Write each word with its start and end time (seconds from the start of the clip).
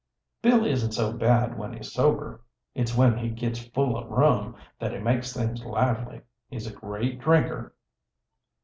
"Bill 0.41 0.65
isn't 0.65 0.93
so 0.93 1.13
bad 1.13 1.59
when 1.59 1.73
he's 1.77 1.91
sober. 1.93 2.41
It's 2.73 2.97
when 2.97 3.19
he 3.19 3.29
gits 3.29 3.59
full 3.67 3.95
o' 3.95 4.07
rum 4.07 4.55
that 4.79 4.93
he 4.93 4.97
makes 4.97 5.31
things 5.31 5.63
lively. 5.63 6.21
He's 6.49 6.65
a 6.65 6.73
great 6.73 7.19
drinker." 7.19 7.75